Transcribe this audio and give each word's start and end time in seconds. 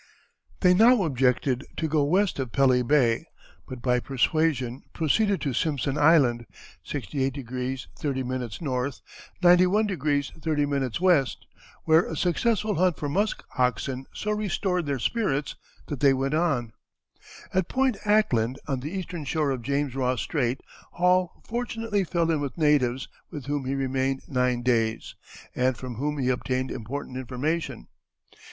They 0.61 0.73
now 0.73 1.03
objected 1.03 1.63
to 1.77 1.87
go 1.87 2.03
west 2.03 2.39
of 2.39 2.51
Pelly 2.51 2.81
Bay, 2.81 3.27
but 3.67 3.83
by 3.83 3.99
persuasion 3.99 4.81
proceeded 4.93 5.41
to 5.41 5.53
Simpson 5.53 5.95
Island, 5.95 6.47
68° 6.83 7.31
30´ 7.31 8.33
N., 8.33 8.41
91° 8.41 9.01
30´ 10.39 10.93
W., 10.93 11.25
where 11.83 12.05
a 12.07 12.17
successful 12.17 12.73
hunt 12.77 12.97
for 12.97 13.07
musk 13.09 13.43
oxen 13.59 14.07
so 14.11 14.31
restored 14.31 14.87
their 14.87 14.97
spirits 14.97 15.55
that 15.85 15.99
they 15.99 16.15
went 16.15 16.33
on. 16.33 16.73
At 17.53 17.67
Point 17.69 17.97
Ackland, 18.03 18.57
on 18.67 18.79
the 18.79 18.89
eastern 18.89 19.23
shore 19.23 19.51
of 19.51 19.61
James 19.61 19.93
Ross 19.93 20.21
Strait, 20.23 20.61
Hall 20.93 21.43
fortunately 21.47 22.03
fell 22.05 22.31
in 22.31 22.41
with 22.41 22.57
natives, 22.57 23.07
with 23.29 23.45
whom 23.45 23.65
he 23.65 23.75
remained 23.75 24.23
nine 24.27 24.63
days, 24.63 25.13
and 25.53 25.77
from 25.77 25.97
whom 25.97 26.17
he 26.17 26.29
obtained 26.29 26.71
important 26.71 27.17
information. 27.17 27.87